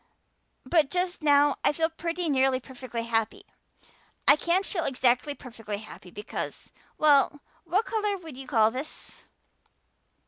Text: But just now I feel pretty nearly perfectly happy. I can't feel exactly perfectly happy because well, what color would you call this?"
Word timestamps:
But 0.65 0.89
just 0.89 1.21
now 1.21 1.59
I 1.63 1.71
feel 1.71 1.87
pretty 1.91 2.27
nearly 2.27 2.59
perfectly 2.59 3.03
happy. 3.03 3.45
I 4.27 4.35
can't 4.35 4.65
feel 4.65 4.83
exactly 4.83 5.35
perfectly 5.35 5.77
happy 5.77 6.09
because 6.09 6.71
well, 6.97 7.41
what 7.65 7.85
color 7.85 8.17
would 8.17 8.35
you 8.35 8.47
call 8.47 8.71
this?" 8.71 9.25